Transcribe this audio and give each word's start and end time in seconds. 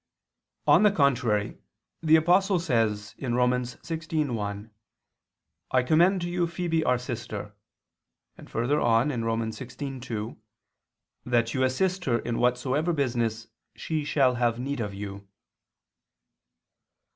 On 0.65 0.81
the 0.81 0.89
contrary, 0.89 1.59
The 2.01 2.15
Apostle 2.15 2.57
says 2.59 3.13
(Rom. 3.21 3.51
16:1): 3.51 4.71
"I 5.69 5.83
commend 5.83 6.21
to 6.21 6.27
you 6.27 6.47
Phoebe 6.47 6.83
our 6.83 6.97
Sister," 6.97 7.53
and 8.35 8.49
further 8.49 8.79
on 8.81 9.09
(Rom. 9.23 9.41
16:2), 9.41 10.37
"that 11.23 11.53
you 11.53 11.61
assist 11.61 12.05
her 12.05 12.17
in 12.17 12.39
whatsoever 12.39 12.93
business 12.93 13.49
she 13.75 14.03
shall 14.03 14.33
have 14.41 14.57
need 14.59 14.79
of 14.79 14.95
you." 14.95 15.27